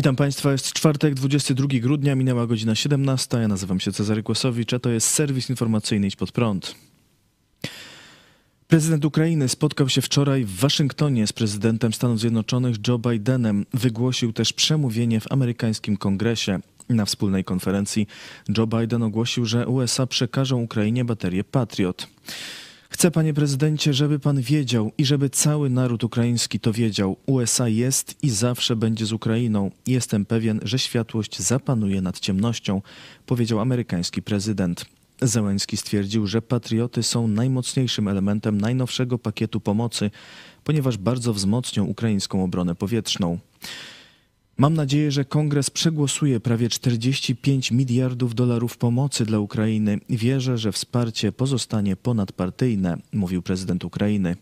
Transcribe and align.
Witam 0.00 0.16
Państwa, 0.16 0.52
jest 0.52 0.72
czwartek, 0.72 1.14
22 1.14 1.68
grudnia, 1.80 2.14
minęła 2.14 2.46
godzina 2.46 2.74
17. 2.74 3.36
Ja 3.36 3.48
nazywam 3.48 3.80
się 3.80 3.92
Cezary 3.92 4.22
Kłosowicz, 4.22 4.72
a 4.72 4.78
to 4.78 4.90
jest 4.90 5.08
serwis 5.08 5.50
informacyjny 5.50 6.06
Idź 6.06 6.16
Pod 6.16 6.32
Prąd. 6.32 6.74
Prezydent 8.68 9.04
Ukrainy 9.04 9.48
spotkał 9.48 9.88
się 9.88 10.02
wczoraj 10.02 10.44
w 10.44 10.56
Waszyngtonie 10.56 11.26
z 11.26 11.32
prezydentem 11.32 11.92
Stanów 11.92 12.20
Zjednoczonych 12.20 12.76
Joe 12.88 12.98
Bidenem. 12.98 13.66
Wygłosił 13.74 14.32
też 14.32 14.52
przemówienie 14.52 15.20
w 15.20 15.32
amerykańskim 15.32 15.96
kongresie. 15.96 16.60
Na 16.88 17.04
wspólnej 17.04 17.44
konferencji 17.44 18.06
Joe 18.58 18.66
Biden 18.66 19.02
ogłosił, 19.02 19.46
że 19.46 19.66
USA 19.66 20.06
przekażą 20.06 20.62
Ukrainie 20.62 21.04
baterię 21.04 21.44
Patriot. 21.44 22.06
Chcę, 22.92 23.10
panie 23.10 23.34
prezydencie, 23.34 23.94
żeby 23.94 24.18
pan 24.18 24.40
wiedział 24.40 24.92
i 24.98 25.04
żeby 25.04 25.30
cały 25.30 25.70
naród 25.70 26.04
ukraiński 26.04 26.60
to 26.60 26.72
wiedział. 26.72 27.16
USA 27.26 27.68
jest 27.68 28.16
i 28.22 28.30
zawsze 28.30 28.76
będzie 28.76 29.06
z 29.06 29.12
Ukrainą. 29.12 29.70
Jestem 29.86 30.24
pewien, 30.24 30.60
że 30.62 30.78
światłość 30.78 31.38
zapanuje 31.38 32.00
nad 32.00 32.20
ciemnością, 32.20 32.82
powiedział 33.26 33.60
amerykański 33.60 34.22
prezydent. 34.22 34.84
Zełenski 35.22 35.76
stwierdził, 35.76 36.26
że 36.26 36.42
patrioty 36.42 37.02
są 37.02 37.28
najmocniejszym 37.28 38.08
elementem 38.08 38.60
najnowszego 38.60 39.18
pakietu 39.18 39.60
pomocy, 39.60 40.10
ponieważ 40.64 40.96
bardzo 40.96 41.34
wzmocnią 41.34 41.84
ukraińską 41.84 42.44
obronę 42.44 42.74
powietrzną. 42.74 43.38
Mam 44.60 44.74
nadzieję, 44.74 45.10
że 45.10 45.24
kongres 45.24 45.70
przegłosuje 45.70 46.40
prawie 46.40 46.68
45 46.68 47.70
miliardów 47.70 48.34
dolarów 48.34 48.76
pomocy 48.76 49.24
dla 49.24 49.38
Ukrainy. 49.38 49.98
Wierzę, 50.10 50.58
że 50.58 50.72
wsparcie 50.72 51.32
pozostanie 51.32 51.96
ponadpartyjne, 51.96 52.96
mówił 53.12 53.42
prezydent 53.42 53.84
Ukrainy. 53.84 54.36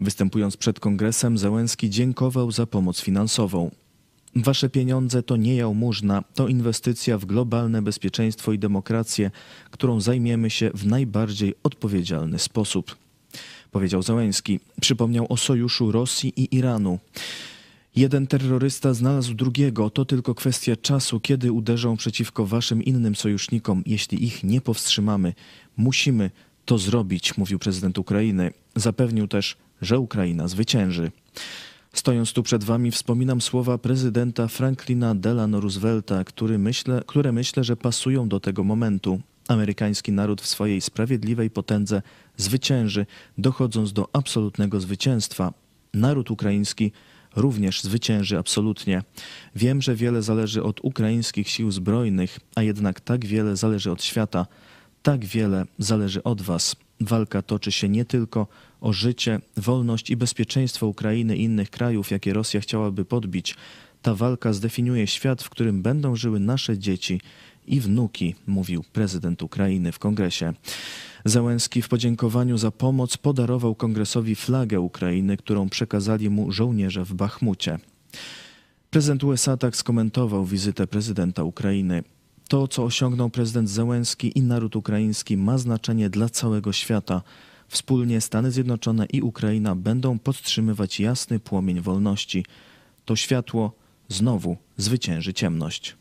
Występując 0.00 0.56
przed 0.56 0.80
kongresem, 0.80 1.38
Załęski 1.38 1.90
dziękował 1.90 2.50
za 2.50 2.66
pomoc 2.66 3.00
finansową. 3.00 3.70
Wasze 4.36 4.68
pieniądze 4.68 5.22
to 5.22 5.36
nie 5.36 5.56
jałmużna, 5.56 6.24
to 6.34 6.48
inwestycja 6.48 7.18
w 7.18 7.24
globalne 7.24 7.82
bezpieczeństwo 7.82 8.52
i 8.52 8.58
demokrację, 8.58 9.30
którą 9.70 10.00
zajmiemy 10.00 10.50
się 10.50 10.70
w 10.74 10.86
najbardziej 10.86 11.54
odpowiedzialny 11.62 12.38
sposób. 12.38 12.96
Powiedział 13.70 14.02
Załęski. 14.02 14.60
Przypomniał 14.80 15.26
o 15.28 15.36
sojuszu 15.36 15.92
Rosji 15.92 16.32
i 16.36 16.56
Iranu. 16.56 16.98
Jeden 17.96 18.26
terrorysta 18.26 18.94
znalazł 18.94 19.34
drugiego. 19.34 19.90
To 19.90 20.04
tylko 20.04 20.34
kwestia 20.34 20.76
czasu, 20.76 21.20
kiedy 21.20 21.52
uderzą 21.52 21.96
przeciwko 21.96 22.46
waszym 22.46 22.82
innym 22.82 23.16
sojusznikom. 23.16 23.82
Jeśli 23.86 24.24
ich 24.24 24.44
nie 24.44 24.60
powstrzymamy, 24.60 25.34
musimy 25.76 26.30
to 26.64 26.78
zrobić, 26.78 27.36
mówił 27.36 27.58
prezydent 27.58 27.98
Ukrainy. 27.98 28.52
Zapewnił 28.76 29.28
też, 29.28 29.56
że 29.82 29.98
Ukraina 29.98 30.48
zwycięży. 30.48 31.10
Stojąc 31.92 32.32
tu 32.32 32.42
przed 32.42 32.64
wami, 32.64 32.90
wspominam 32.90 33.40
słowa 33.40 33.78
prezydenta 33.78 34.48
Franklina 34.48 35.14
Delano 35.14 35.60
Roosevelta, 35.60 36.24
który 36.24 36.58
myślę, 36.58 37.02
które 37.06 37.32
myślę, 37.32 37.64
że 37.64 37.76
pasują 37.76 38.28
do 38.28 38.40
tego 38.40 38.64
momentu. 38.64 39.20
Amerykański 39.48 40.12
naród 40.12 40.40
w 40.40 40.46
swojej 40.46 40.80
sprawiedliwej 40.80 41.50
potędze 41.50 42.02
zwycięży, 42.36 43.06
dochodząc 43.38 43.92
do 43.92 44.08
absolutnego 44.12 44.80
zwycięstwa. 44.80 45.52
Naród 45.94 46.30
ukraiński 46.30 46.92
również 47.36 47.82
zwycięży 47.82 48.38
absolutnie. 48.38 49.02
Wiem, 49.56 49.82
że 49.82 49.94
wiele 49.94 50.22
zależy 50.22 50.62
od 50.62 50.80
ukraińskich 50.84 51.48
sił 51.48 51.70
zbrojnych, 51.70 52.38
a 52.54 52.62
jednak 52.62 53.00
tak 53.00 53.26
wiele 53.26 53.56
zależy 53.56 53.90
od 53.90 54.04
świata. 54.04 54.46
Tak 55.02 55.24
wiele 55.24 55.66
zależy 55.78 56.22
od 56.22 56.42
Was. 56.42 56.76
Walka 57.00 57.42
toczy 57.42 57.72
się 57.72 57.88
nie 57.88 58.04
tylko 58.04 58.46
o 58.80 58.92
życie, 58.92 59.40
wolność 59.56 60.10
i 60.10 60.16
bezpieczeństwo 60.16 60.86
Ukrainy 60.86 61.36
i 61.36 61.42
innych 61.42 61.70
krajów, 61.70 62.10
jakie 62.10 62.32
Rosja 62.32 62.60
chciałaby 62.60 63.04
podbić. 63.04 63.56
Ta 64.02 64.14
walka 64.14 64.52
zdefiniuje 64.52 65.06
świat, 65.06 65.42
w 65.42 65.50
którym 65.50 65.82
będą 65.82 66.16
żyły 66.16 66.40
nasze 66.40 66.78
dzieci 66.78 67.20
i 67.70 67.80
wnuki, 67.80 68.34
mówił 68.46 68.84
prezydent 68.92 69.42
Ukrainy 69.42 69.92
w 69.92 69.98
kongresie. 69.98 70.52
Załęski 71.24 71.82
w 71.82 71.88
podziękowaniu 71.88 72.58
za 72.58 72.70
pomoc 72.70 73.16
podarował 73.16 73.74
kongresowi 73.74 74.34
flagę 74.34 74.80
Ukrainy, 74.80 75.36
którą 75.36 75.68
przekazali 75.68 76.30
mu 76.30 76.52
żołnierze 76.52 77.04
w 77.04 77.14
Bachmucie. 77.14 77.78
Prezydent 78.90 79.24
USA 79.24 79.56
tak 79.56 79.76
skomentował 79.76 80.44
wizytę 80.44 80.86
prezydenta 80.86 81.44
Ukrainy. 81.44 82.02
To, 82.48 82.68
co 82.68 82.84
osiągnął 82.84 83.30
prezydent 83.30 83.70
Załęski 83.70 84.38
i 84.38 84.42
naród 84.42 84.76
ukraiński, 84.76 85.36
ma 85.36 85.58
znaczenie 85.58 86.10
dla 86.10 86.28
całego 86.28 86.72
świata. 86.72 87.22
Wspólnie 87.68 88.20
Stany 88.20 88.50
Zjednoczone 88.50 89.06
i 89.06 89.22
Ukraina 89.22 89.74
będą 89.74 90.18
podtrzymywać 90.18 91.00
jasny 91.00 91.40
płomień 91.40 91.80
wolności. 91.80 92.44
To 93.04 93.16
światło 93.16 93.72
znowu 94.08 94.56
zwycięży 94.76 95.34
ciemność. 95.34 95.99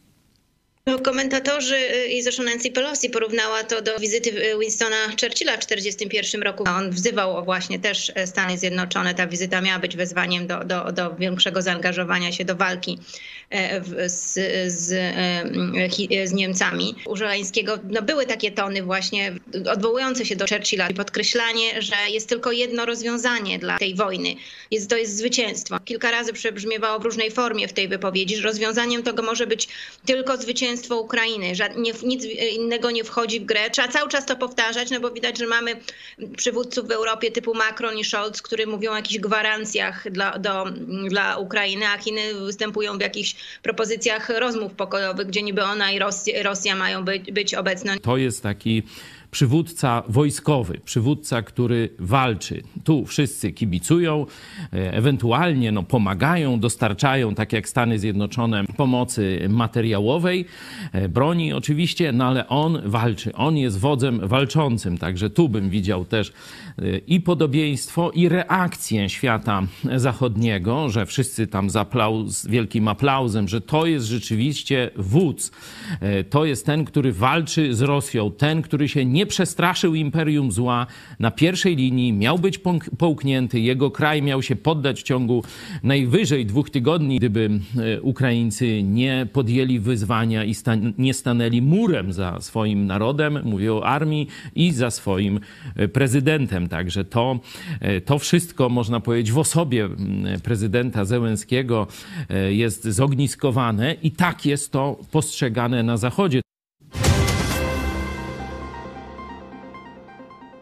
No, 0.89 0.99
komentatorzy 0.99 1.75
y, 1.75 2.07
i 2.07 2.21
zresztą 2.21 2.43
Nancy 2.43 2.71
Pelosi 2.71 3.09
porównała 3.09 3.63
to 3.63 3.81
do 3.81 3.99
wizyty 3.99 4.29
y, 4.29 4.59
Winstona 4.59 4.95
Churchilla 5.21 5.57
w 5.57 5.65
1941 5.65 6.43
roku. 6.43 6.63
On 6.77 6.91
wzywał 6.91 7.45
właśnie 7.45 7.79
też 7.79 8.11
e, 8.15 8.27
Stany 8.27 8.57
Zjednoczone. 8.57 9.15
Ta 9.15 9.27
wizyta 9.27 9.61
miała 9.61 9.79
być 9.79 9.95
wezwaniem 9.95 10.47
do, 10.47 10.63
do, 10.63 10.91
do 10.91 11.15
większego 11.15 11.61
zaangażowania 11.61 12.31
się 12.31 12.45
do 12.45 12.55
walki 12.55 12.99
e, 13.49 13.81
z, 14.09 14.33
z, 14.73 14.91
e, 14.91 16.27
z 16.27 16.33
Niemcami. 16.33 16.95
U 17.05 17.15
Żeleńskiego 17.15 17.79
no, 17.89 18.01
były 18.01 18.25
takie 18.25 18.51
tony 18.51 18.83
właśnie 18.83 19.35
odwołujące 19.71 20.25
się 20.25 20.35
do 20.35 20.45
Churchilla 20.47 20.89
i 20.89 20.93
podkreślanie, 20.93 21.81
że 21.81 21.95
jest 22.09 22.29
tylko 22.29 22.51
jedno 22.51 22.85
rozwiązanie 22.85 23.59
dla 23.59 23.77
tej 23.77 23.95
wojny. 23.95 24.35
Jest, 24.71 24.89
to 24.89 24.97
jest 24.97 25.17
zwycięstwo. 25.17 25.79
Kilka 25.85 26.11
razy 26.11 26.33
przebrzmiewało 26.33 26.99
w 26.99 27.05
różnej 27.05 27.31
formie 27.31 27.67
w 27.67 27.73
tej 27.73 27.87
wypowiedzi, 27.87 28.35
że 28.35 28.41
rozwiązaniem 28.43 29.03
tego 29.03 29.23
może 29.23 29.47
być 29.47 29.67
tylko 30.05 30.37
zwycięstwo 30.37 30.78
zwycięstwo 30.79 30.99
Ukrainy. 30.99 31.53
Nie, 31.77 31.93
nic 32.03 32.25
innego 32.55 32.91
nie 32.91 33.03
wchodzi 33.03 33.39
w 33.39 33.45
grę. 33.45 33.69
Trzeba 33.69 33.87
cały 33.87 34.09
czas 34.09 34.25
to 34.25 34.35
powtarzać, 34.35 34.91
no 34.91 34.99
bo 34.99 35.11
widać, 35.11 35.37
że 35.37 35.47
mamy 35.47 35.75
przywódców 36.37 36.87
w 36.87 36.91
Europie 36.91 37.31
typu 37.31 37.53
Macron 37.53 37.97
i 37.97 38.03
Scholz, 38.03 38.41
którzy 38.41 38.67
mówią 38.67 38.91
o 38.91 38.95
jakichś 38.95 39.19
gwarancjach 39.19 40.11
dla, 40.11 40.39
do, 40.39 40.65
dla 41.09 41.37
Ukrainy, 41.37 41.87
a 41.87 41.97
Chiny 41.97 42.33
występują 42.33 42.97
w 42.97 43.01
jakichś 43.01 43.35
propozycjach 43.63 44.29
rozmów 44.29 44.73
pokojowych, 44.73 45.27
gdzie 45.27 45.41
niby 45.41 45.63
ona 45.63 45.91
i 45.91 45.99
Rosja, 45.99 46.43
Rosja 46.43 46.75
mają 46.75 47.05
być, 47.05 47.31
być 47.31 47.53
obecne. 47.53 47.99
To 47.99 48.17
jest 48.17 48.43
taki 48.43 48.83
przywódca 49.31 50.03
wojskowy, 50.07 50.79
przywódca, 50.85 51.41
który 51.41 51.89
walczy. 51.99 52.63
Tu 52.83 53.05
wszyscy 53.05 53.51
kibicują, 53.51 54.25
e, 54.73 54.93
ewentualnie 54.93 55.71
no, 55.71 55.83
pomagają, 55.83 56.59
dostarczają, 56.59 57.35
tak 57.35 57.53
jak 57.53 57.69
Stany 57.69 57.99
Zjednoczone, 57.99 58.63
pomocy 58.77 59.47
materiałowej, 59.49 60.45
e, 60.91 61.09
broni 61.09 61.53
oczywiście, 61.53 62.11
no 62.11 62.25
ale 62.25 62.47
on 62.47 62.81
walczy, 62.85 63.33
on 63.33 63.57
jest 63.57 63.79
wodzem 63.79 64.27
walczącym, 64.27 64.97
także 64.97 65.29
tu 65.29 65.49
bym 65.49 65.69
widział 65.69 66.05
też 66.05 66.29
e, 66.29 66.97
i 66.97 67.21
podobieństwo, 67.21 68.11
i 68.11 68.29
reakcję 68.29 69.09
świata 69.09 69.61
zachodniego, 69.95 70.89
że 70.89 71.05
wszyscy 71.05 71.47
tam 71.47 71.69
z, 71.69 71.75
aplauz, 71.75 72.37
z 72.37 72.47
wielkim 72.47 72.87
aplauzem, 72.87 73.47
że 73.47 73.61
to 73.61 73.85
jest 73.85 74.05
rzeczywiście 74.05 74.89
wódz, 74.95 75.51
to 76.29 76.45
jest 76.45 76.65
ten, 76.65 76.85
który 76.85 77.13
walczy 77.13 77.75
z 77.75 77.81
Rosją, 77.81 78.31
ten, 78.31 78.61
który 78.61 78.89
się 78.89 79.05
nie 79.05 79.18
nie 79.19 79.25
przestraszył 79.25 79.95
imperium 79.95 80.51
zła 80.51 80.87
na 81.19 81.31
pierwszej 81.31 81.75
linii, 81.75 82.13
miał 82.13 82.39
być 82.39 82.59
połknięty, 82.97 83.59
jego 83.59 83.91
kraj 83.91 84.21
miał 84.21 84.41
się 84.41 84.55
poddać 84.55 84.99
w 84.99 85.03
ciągu 85.03 85.43
najwyżej 85.83 86.45
dwóch 86.45 86.69
tygodni, 86.69 87.17
gdyby 87.17 87.49
e, 87.77 88.01
Ukraińcy 88.01 88.83
nie 88.83 89.27
podjęli 89.33 89.79
wyzwania 89.79 90.43
i 90.45 90.55
nie 90.97 91.13
stanęli 91.13 91.61
murem 91.61 92.13
za 92.13 92.41
swoim 92.41 92.85
narodem, 92.85 93.39
mówię 93.43 93.73
o 93.73 93.85
armii, 93.85 94.27
i 94.55 94.71
za 94.71 94.91
swoim 94.91 95.39
e, 95.75 95.87
prezydentem. 95.87 96.67
Także 96.67 97.05
to, 97.05 97.39
e, 97.79 98.01
to 98.01 98.19
wszystko, 98.19 98.69
można 98.69 98.99
powiedzieć, 98.99 99.31
w 99.31 99.37
osobie 99.37 99.89
prezydenta 100.43 101.05
Zełenskiego 101.05 101.87
jest 102.49 102.83
zogniskowane 102.83 103.95
i 104.03 104.11
tak 104.11 104.45
jest 104.45 104.71
to 104.71 104.99
postrzegane 105.11 105.83
na 105.83 105.97
Zachodzie. 105.97 106.48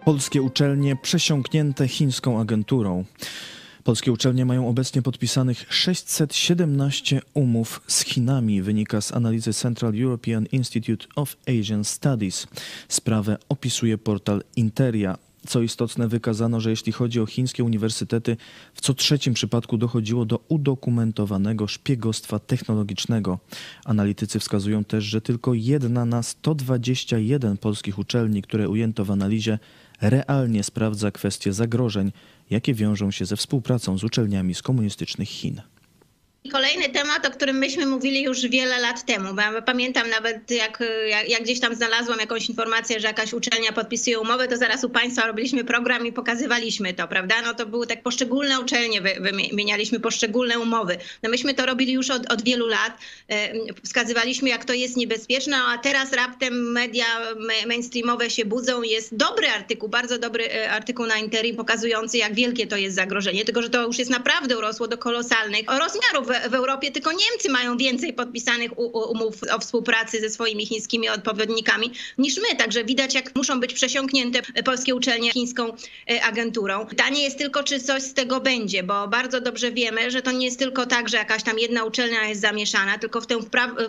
Polskie 0.07 0.41
uczelnie 0.41 0.95
przesiąknięte 0.95 1.87
chińską 1.87 2.39
agenturą. 2.39 3.05
Polskie 3.83 4.11
uczelnie 4.11 4.45
mają 4.45 4.67
obecnie 4.67 5.01
podpisanych 5.01 5.65
617 5.69 7.21
umów 7.33 7.81
z 7.87 8.01
Chinami, 8.01 8.61
wynika 8.61 9.01
z 9.01 9.13
analizy 9.13 9.53
Central 9.53 9.93
European 10.01 10.45
Institute 10.51 11.07
of 11.15 11.35
Asian 11.47 11.83
Studies. 11.83 12.47
Sprawę 12.87 13.37
opisuje 13.49 13.97
portal 13.97 14.43
Interia. 14.55 15.17
Co 15.47 15.61
istotne, 15.61 16.07
wykazano, 16.07 16.59
że 16.59 16.69
jeśli 16.69 16.91
chodzi 16.91 17.19
o 17.19 17.25
chińskie 17.25 17.63
uniwersytety, 17.63 18.37
w 18.73 18.81
co 18.81 18.93
trzecim 18.93 19.33
przypadku 19.33 19.77
dochodziło 19.77 20.25
do 20.25 20.39
udokumentowanego 20.47 21.67
szpiegostwa 21.67 22.39
technologicznego. 22.39 23.39
Analitycy 23.85 24.39
wskazują 24.39 24.83
też, 24.83 25.03
że 25.03 25.21
tylko 25.21 25.53
jedna 25.53 26.05
na 26.05 26.23
121 26.23 27.57
polskich 27.57 27.99
uczelni, 27.99 28.41
które 28.41 28.69
ujęto 28.69 29.05
w 29.05 29.11
analizie, 29.11 29.59
realnie 30.01 30.63
sprawdza 30.63 31.11
kwestie 31.11 31.53
zagrożeń, 31.53 32.11
jakie 32.49 32.73
wiążą 32.73 33.11
się 33.11 33.25
ze 33.25 33.35
współpracą 33.35 33.97
z 33.97 34.03
uczelniami 34.03 34.55
z 34.55 34.61
komunistycznych 34.61 35.29
Chin. 35.29 35.61
Kolejny 36.51 36.89
temat, 36.89 37.25
o 37.25 37.31
którym 37.31 37.57
myśmy 37.57 37.85
mówili 37.85 38.23
już 38.23 38.47
wiele 38.47 38.79
lat 38.79 39.05
temu. 39.05 39.29
Ja 39.37 39.61
pamiętam 39.61 40.09
nawet, 40.09 40.51
jak, 40.51 40.83
jak, 41.07 41.29
jak, 41.29 41.43
gdzieś 41.43 41.59
tam 41.59 41.75
znalazłam 41.75 42.19
jakąś 42.19 42.49
informację, 42.49 42.99
że 42.99 43.07
jakaś 43.07 43.33
uczelnia 43.33 43.71
podpisuje 43.71 44.19
umowę, 44.19 44.47
to 44.47 44.57
zaraz 44.57 44.83
u 44.83 44.89
Państwa 44.89 45.27
robiliśmy 45.27 45.63
program 45.63 46.05
i 46.07 46.11
pokazywaliśmy 46.11 46.93
to, 46.93 47.07
prawda? 47.07 47.35
No 47.41 47.53
to 47.53 47.65
były 47.65 47.87
tak 47.87 48.03
poszczególne 48.03 48.59
uczelnie, 48.59 49.01
wymienialiśmy 49.01 49.99
poszczególne 49.99 50.59
umowy. 50.59 50.97
No 51.23 51.29
myśmy 51.29 51.53
to 51.53 51.65
robili 51.65 51.93
już 51.93 52.09
od, 52.09 52.31
od 52.31 52.43
wielu 52.43 52.67
lat. 52.67 52.97
Wskazywaliśmy, 53.83 54.49
jak 54.49 54.65
to 54.65 54.73
jest 54.73 54.97
niebezpieczne, 54.97 55.57
a 55.57 55.77
teraz 55.77 56.13
raptem 56.13 56.71
media 56.71 57.05
mainstreamowe 57.67 58.29
się 58.29 58.45
budzą. 58.45 58.81
Jest 58.81 59.15
dobry 59.15 59.47
artykuł, 59.47 59.89
bardzo 59.89 60.17
dobry 60.17 60.51
e, 60.51 60.71
artykuł 60.71 61.05
na 61.05 61.17
Interim 61.17 61.55
pokazujący, 61.55 62.17
jak 62.17 62.33
wielkie 62.33 62.67
to 62.67 62.77
jest 62.77 62.95
zagrożenie. 62.95 63.45
Tylko, 63.45 63.61
że 63.61 63.69
to 63.69 63.87
już 63.87 63.99
jest 63.99 64.11
naprawdę 64.11 64.57
urosło 64.57 64.87
do 64.87 64.97
kolosalnych 64.97 65.61
rozmiarów 65.67 66.26
w 66.27 66.53
Europie 66.53 66.91
tylko 66.91 67.11
Niemcy 67.11 67.49
mają 67.49 67.77
więcej 67.77 68.13
podpisanych 68.13 68.77
umów 68.77 69.35
o 69.51 69.59
współpracy 69.59 70.21
ze 70.21 70.29
swoimi 70.29 70.65
chińskimi 70.65 71.09
odpowiednikami 71.09 71.91
niż 72.17 72.37
my. 72.37 72.55
Także 72.57 72.83
widać, 72.83 73.13
jak 73.13 73.35
muszą 73.35 73.59
być 73.59 73.73
przesiąknięte 73.73 74.41
polskie 74.63 74.95
uczelnie 74.95 75.31
chińską 75.31 75.73
e, 76.09 76.23
agenturą. 76.23 76.85
Pytanie 76.85 77.23
jest 77.23 77.37
tylko, 77.37 77.63
czy 77.63 77.79
coś 77.79 78.03
z 78.03 78.13
tego 78.13 78.41
będzie, 78.41 78.83
bo 78.83 79.07
bardzo 79.07 79.41
dobrze 79.41 79.71
wiemy, 79.71 80.11
że 80.11 80.21
to 80.21 80.31
nie 80.31 80.45
jest 80.45 80.59
tylko 80.59 80.85
tak, 80.85 81.09
że 81.09 81.17
jakaś 81.17 81.43
tam 81.43 81.59
jedna 81.59 81.83
uczelnia 81.83 82.27
jest 82.27 82.41
zamieszana, 82.41 82.97
tylko 82.97 83.21
w 83.21 83.27
tę 83.27 83.37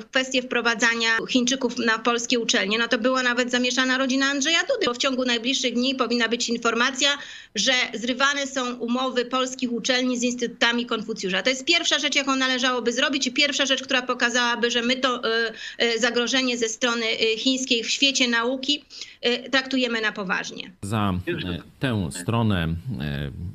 w 0.00 0.04
kwestię 0.10 0.42
wprowadzania 0.42 1.08
Chińczyków 1.28 1.78
na 1.78 1.98
polskie 1.98 2.38
uczelnie, 2.38 2.78
no 2.78 2.88
to 2.88 2.98
była 2.98 3.22
nawet 3.22 3.50
zamieszana 3.50 3.98
rodzina 3.98 4.26
Andrzeja 4.26 4.60
Dudy, 4.60 4.86
bo 4.86 4.94
w 4.94 4.98
ciągu 4.98 5.24
najbliższych 5.24 5.74
dni 5.74 5.94
powinna 5.94 6.28
być 6.28 6.48
informacja, 6.48 7.18
że 7.54 7.72
zrywane 7.94 8.46
są 8.46 8.74
umowy 8.74 9.24
polskich 9.24 9.72
uczelni 9.72 10.18
z 10.18 10.22
instytutami 10.22 10.86
Konfucjusza. 10.86 11.42
To 11.42 11.50
jest 11.50 11.64
pierwsza 11.64 11.98
rzecz, 11.98 12.16
jaką 12.28 12.38
należałoby 12.38 12.92
zrobić. 12.92 13.26
I 13.26 13.32
pierwsza 13.32 13.66
rzecz, 13.66 13.82
która 13.82 14.02
pokazałaby, 14.02 14.70
że 14.70 14.82
my 14.82 14.96
to 14.96 15.22
y, 15.24 15.52
y, 15.84 15.98
zagrożenie 15.98 16.58
ze 16.58 16.68
strony 16.68 17.06
y, 17.06 17.38
chińskiej 17.38 17.84
w 17.84 17.90
świecie 17.90 18.28
nauki 18.28 18.84
traktujemy 19.50 20.00
na 20.00 20.12
poważnie. 20.12 20.70
Za 20.82 21.14
tę 21.80 22.08
stronę 22.12 22.74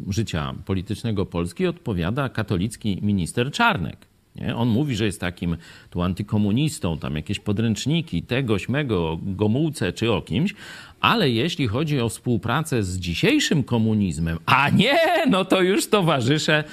życia 0.10 0.54
politycznego 0.66 1.26
Polski 1.26 1.68
odpowiada 1.68 2.30
katolicki 2.30 3.00
minister 3.02 3.52
Czarnek. 3.52 3.98
Nie? 4.36 4.56
On 4.56 4.70
mówi, 4.70 4.96
że 4.96 5.06
jest 5.06 5.20
takim 5.20 5.58
tu 5.90 6.02
antykomunistą, 6.02 6.98
tam 6.98 7.16
jakieś 7.16 7.40
podręczniki, 7.40 8.24
tego, 8.24 8.60
śmego, 8.60 9.12
o 9.12 9.20
Gomułce 9.22 9.94
czy 9.94 10.12
o 10.12 10.22
kimś, 10.22 10.54
ale 11.02 11.30
jeśli 11.30 11.68
chodzi 11.68 12.00
o 12.00 12.10
współpracę 12.10 12.84
z 12.84 13.00
dzisiejszym 13.00 13.64
komunizmem, 13.64 14.38
a 14.46 14.70
nie, 14.70 14.98
no 15.30 15.46
to 15.46 15.62
już 15.62 15.88
towarzysze 15.88 16.64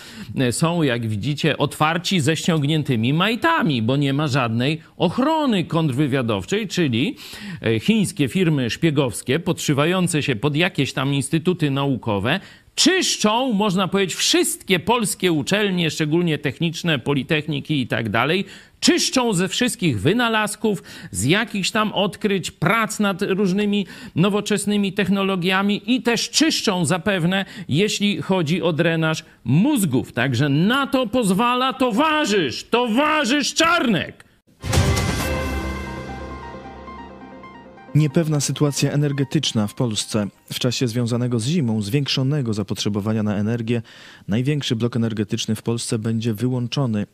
są, 0.50 0.82
jak 0.82 1.06
widzicie, 1.06 1.58
otwarci 1.58 2.20
ze 2.20 2.36
ściągniętymi 2.36 3.12
majtami, 3.12 3.82
bo 3.82 3.96
nie 3.96 4.12
ma 4.12 4.28
żadnej 4.28 4.80
ochrony 4.96 5.64
kontrwywiadowczej, 5.64 6.68
czyli 6.68 7.16
e, 7.62 7.80
chińskie 7.80 8.28
firmy 8.28 8.70
szpiegowskie 8.70 9.38
podszywające 9.38 10.22
się 10.22 10.36
pod 10.36 10.56
jakieś 10.56 10.92
tam 10.92 11.14
instytuty 11.14 11.70
naukowe 11.70 12.40
czyszczą, 12.80 13.52
można 13.52 13.88
powiedzieć, 13.88 14.16
wszystkie 14.16 14.78
polskie 14.78 15.32
uczelnie, 15.32 15.90
szczególnie 15.90 16.38
techniczne, 16.38 16.98
politechniki 16.98 17.80
i 17.80 17.86
tak 17.86 18.08
dalej, 18.08 18.44
czyszczą 18.80 19.32
ze 19.32 19.48
wszystkich 19.48 20.00
wynalazków, 20.00 20.82
z 21.10 21.24
jakichś 21.24 21.70
tam 21.70 21.92
odkryć, 21.92 22.50
prac 22.50 23.00
nad 23.00 23.22
różnymi 23.22 23.86
nowoczesnymi 24.16 24.92
technologiami 24.92 25.82
i 25.86 26.02
też 26.02 26.30
czyszczą 26.30 26.84
zapewne, 26.84 27.44
jeśli 27.68 28.22
chodzi 28.22 28.62
o 28.62 28.72
drenaż 28.72 29.24
mózgów. 29.44 30.12
Także 30.12 30.48
na 30.48 30.86
to 30.86 31.06
pozwala 31.06 31.72
towarzysz, 31.72 32.64
towarzysz 32.64 33.54
Czarnek. 33.54 34.29
Niepewna 37.94 38.40
sytuacja 38.40 38.92
energetyczna 38.92 39.66
w 39.66 39.75
Polsce. 39.75 40.26
W 40.52 40.58
czasie 40.58 40.88
związanego 40.88 41.40
z 41.40 41.46
zimą, 41.46 41.82
zwiększonego 41.82 42.54
zapotrzebowania 42.54 43.22
na 43.22 43.37
energię, 43.37 43.82
największy 44.28 44.76
blok 44.76 44.96
energetyczny 44.96 45.54
w 45.54 45.62
Polsce 45.62 45.98
będzie 45.98 46.34
wyłączony. 46.34 47.06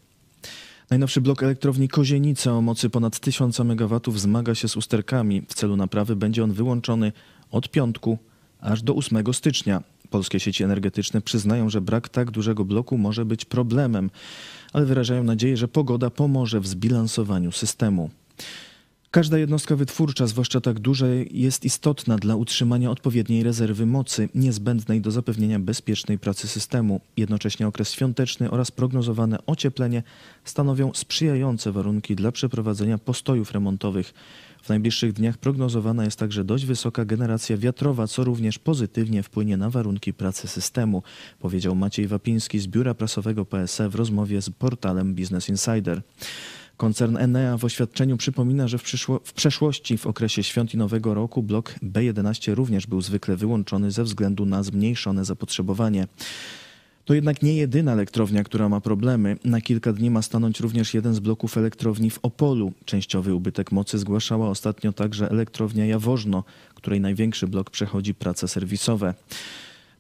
Najnowszy 0.90 1.20
blok 1.20 1.43
elektrowni 1.43 1.88
Kozienice 1.88 2.52
o 2.52 2.61
mocy 2.61 2.90
ponad 2.90 3.20
1000 3.20 3.61
MW 3.61 4.00
zmaga 4.17 4.55
się 4.55 4.69
z 4.69 4.76
usterkami. 4.76 5.43
W 5.49 5.55
celu 5.55 5.76
naprawy 5.76 6.17
będzie 6.17 6.44
on 6.44 6.52
wyłączony 6.52 7.12
od 7.50 7.70
piątku 7.70 8.19
aż 8.61 8.82
do 8.82 8.94
8 8.94 9.34
stycznia. 9.34 9.82
Polskie 10.11 10.40
sieci 10.40 10.64
energetyczne 10.64 11.20
przyznają, 11.20 11.70
że 11.70 11.81
brak 11.81 12.08
tak 12.08 12.31
dużego 12.31 12.64
bloku 12.64 12.99
może 12.99 13.25
być 13.25 13.44
problemem, 13.44 14.11
ale 14.73 14.87
wyrażają 14.87 15.25
nadzieję, 15.25 15.56
że 15.56 15.69
pogoda 15.69 16.11
pomoże 16.11 16.61
w 16.61 16.67
zbilansowaniu 16.67 17.52
systemu. 17.52 18.11
Każda 19.16 19.38
jednostka 19.38 19.76
wytwórcza, 19.76 20.26
zwłaszcza 20.26 20.60
tak 20.60 20.80
duża, 20.80 21.06
jest 21.30 21.64
istotna 21.64 22.16
dla 22.16 22.36
utrzymania 22.36 22.90
odpowiedniej 22.90 23.42
rezerwy 23.42 23.86
mocy, 23.86 24.28
niezbędnej 24.34 25.00
do 25.00 25.10
zapewnienia 25.10 25.58
bezpiecznej 25.58 26.18
pracy 26.18 26.48
systemu. 26.48 27.00
Jednocześnie 27.16 27.66
okres 27.66 27.92
świąteczny 27.92 28.50
oraz 28.50 28.70
prognozowane 28.70 29.38
ocieplenie 29.46 30.02
stanowią 30.44 30.90
sprzyjające 30.94 31.72
warunki 31.72 32.16
dla 32.16 32.32
przeprowadzenia 32.32 32.98
postojów 32.98 33.52
remontowych. 33.52 34.14
W 34.62 34.68
najbliższych 34.68 35.12
dniach 35.12 35.38
prognozowana 35.38 36.04
jest 36.04 36.18
także 36.18 36.44
dość 36.44 36.66
wysoka 36.66 37.04
generacja 37.04 37.56
wiatrowa, 37.56 38.06
co 38.06 38.24
również 38.24 38.58
pozytywnie 38.58 39.22
wpłynie 39.22 39.56
na 39.56 39.70
warunki 39.70 40.14
pracy 40.14 40.48
systemu, 40.48 41.02
powiedział 41.40 41.74
Maciej 41.74 42.06
Wapiński 42.06 42.58
z 42.58 42.66
biura 42.66 42.94
prasowego 42.94 43.44
PSE 43.44 43.88
w 43.88 43.94
rozmowie 43.94 44.42
z 44.42 44.50
portalem 44.50 45.14
Business 45.14 45.48
Insider. 45.48 46.02
Koncern 46.76 47.17
Enea 47.17 47.56
w 47.58 47.64
oświadczeniu 47.64 48.17
przypomina, 48.17 48.69
że 48.69 48.78
w, 48.78 48.82
w 49.25 49.32
przeszłości 49.32 49.99
w 49.99 50.06
okresie 50.06 50.43
świąt 50.43 50.75
i 50.75 50.76
Nowego 50.76 51.14
Roku 51.14 51.43
blok 51.43 51.75
B11 51.82 52.55
również 52.55 52.87
był 52.87 53.00
zwykle 53.00 53.37
wyłączony 53.37 53.90
ze 53.90 54.05
względu 54.05 54.46
na 54.46 54.62
zmniejszone 54.62 55.25
zapotrzebowanie. 55.25 56.06
To 57.04 57.14
jednak 57.14 57.42
nie 57.42 57.54
jedyna 57.54 57.92
elektrownia, 57.92 58.45
która 58.45 58.68
ma 58.68 58.80
problemy. 58.80 59.37
Na 59.45 59.61
kilka 59.61 59.92
dni 59.92 60.11
ma 60.11 60.23
stanąć 60.23 60.61
również 60.61 60.95
jeden 60.95 61.14
z 61.14 61.21
bloków 61.21 61.59
elektrowni 61.59 62.11
w 62.11 62.18
Opolu. 62.23 62.73
Częściowy 62.85 63.35
ubytek 63.35 63.73
mocy 63.73 63.99
zgłaszała 63.99 64.49
ostatnio 64.49 64.92
także 64.92 65.30
elektrownia 65.30 65.87
Jaworzno, 65.87 66.45
której 66.75 67.00
największy 67.00 67.47
blok 67.47 67.71
przechodzi 67.71 68.14
prace 68.14 68.49
serwisowe. 68.49 69.14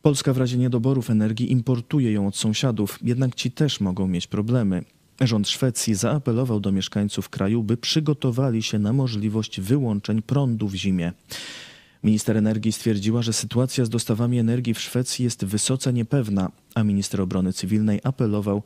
Polska 0.02 0.32
w 0.32 0.38
razie 0.38 0.58
niedoborów 0.58 1.10
energii 1.10 1.52
importuje 1.52 2.12
ją 2.12 2.26
od 2.26 2.36
sąsiadów, 2.36 2.98
jednak 3.02 3.34
ci 3.34 3.50
też 3.50 3.80
mogą 3.80 4.08
mieć 4.08 4.26
problemy. 4.26 4.84
Rząd 5.20 5.48
Szwecji 5.48 5.94
zaapelował 5.94 6.60
do 6.60 6.72
mieszkańców 6.72 7.28
kraju, 7.28 7.62
by 7.62 7.76
przygotowali 7.76 8.62
się 8.62 8.78
na 8.78 8.92
możliwość 8.92 9.60
wyłączeń 9.60 10.22
prądu 10.22 10.68
w 10.68 10.74
zimie. 10.74 11.12
Minister 12.04 12.36
energii 12.36 12.72
stwierdziła, 12.72 13.22
że 13.22 13.32
sytuacja 13.32 13.84
z 13.84 13.88
dostawami 13.88 14.38
energii 14.38 14.74
w 14.74 14.80
Szwecji 14.80 15.24
jest 15.24 15.44
wysoce 15.44 15.92
niepewna, 15.92 16.50
a 16.74 16.82
minister 16.82 17.20
obrony 17.20 17.52
cywilnej 17.52 18.00
apelował, 18.04 18.62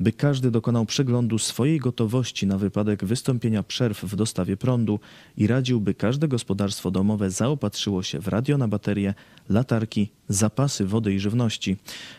by 0.00 0.12
każdy 0.12 0.50
dokonał 0.50 0.86
przeglądu 0.86 1.38
swojej 1.38 1.78
gotowości 1.78 2.46
na 2.46 2.58
wypadek 2.58 3.04
wystąpienia 3.04 3.62
przerw 3.62 4.04
w 4.04 4.16
dostawie 4.16 4.56
prądu 4.56 5.00
i 5.36 5.46
radził, 5.46 5.80
by 5.80 5.94
każde 5.94 6.28
gospodarstwo 6.28 6.90
domowe 6.90 7.30
zaopatrzyło 7.30 8.02
się 8.02 8.20
w 8.20 8.28
radio 8.28 8.58
na 8.58 8.68
baterie, 8.68 9.14
latarki, 9.48 10.08
zapasy 10.28 10.86
wody 10.86 11.14
i 11.14 11.20
żywności, 11.20 11.76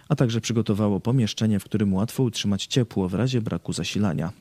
a 0.10 0.16
także 0.16 0.42
przygotowało 0.42 1.00
pomieszczenie, 1.00 1.60
w 1.60 1.64
którym 1.64 1.94
łatwo 1.94 2.24
utrzymać 2.24 2.66
ciepło 2.66 3.10
w 3.10 3.14
razie 3.14 3.42
braku 3.42 3.74
zasilania. 3.74 4.34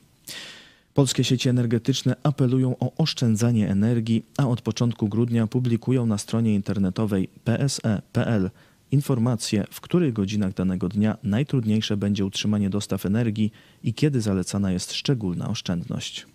Polskie 0.93 1.23
sieci 1.23 1.49
energetyczne 1.49 2.15
apelują 2.23 2.75
o 2.79 2.95
oszczędzanie 2.97 3.69
energii, 3.69 4.25
a 4.37 4.47
od 4.47 4.61
początku 4.61 5.07
grudnia 5.07 5.47
publikują 5.47 6.05
na 6.05 6.17
stronie 6.17 6.55
internetowej 6.55 7.29
pse.pl 7.43 8.49
informacje, 8.91 9.65
w 9.71 9.81
których 9.81 10.13
godzinach 10.13 10.53
danego 10.53 10.89
dnia 10.89 11.17
najtrudniejsze 11.23 11.97
będzie 11.97 12.25
utrzymanie 12.25 12.69
dostaw 12.69 13.05
energii 13.05 13.51
i 13.83 13.93
kiedy 13.93 14.21
zalecana 14.21 14.71
jest 14.71 14.93
szczególna 14.93 15.49
oszczędność. 15.49 16.25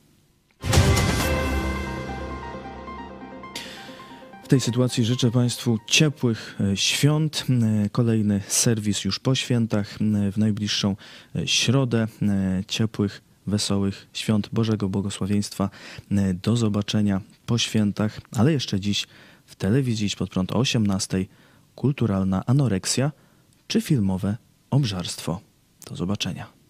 W 4.44 4.48
tej 4.48 4.60
sytuacji 4.60 5.04
życzę 5.04 5.30
Państwu 5.30 5.78
ciepłych 5.86 6.58
e, 6.60 6.76
świąt. 6.76 7.44
E, 7.84 7.88
kolejny 7.90 8.40
serwis 8.48 9.04
już 9.04 9.18
po 9.18 9.34
świętach, 9.34 9.98
e, 10.00 10.32
w 10.32 10.36
najbliższą 10.38 10.96
środę. 11.44 12.08
Ciepłych, 12.68 13.22
wesołych 13.46 14.06
świąt 14.12 14.48
Bożego 14.52 14.88
Błogosławieństwa. 14.88 15.70
Do 16.42 16.56
zobaczenia 16.56 17.20
po 17.46 17.58
świętach, 17.58 18.20
ale 18.36 18.52
jeszcze 18.52 18.80
dziś 18.80 19.06
w 19.46 19.54
telewizji 19.56 20.10
pod 20.18 20.30
prąd 20.30 20.52
o 20.52 20.58
18 20.58 21.26
kulturalna 21.74 22.42
anoreksja 22.46 23.12
czy 23.66 23.80
filmowe 23.80 24.36
obżarstwo. 24.70 25.40
Do 25.86 25.96
zobaczenia. 25.96 26.61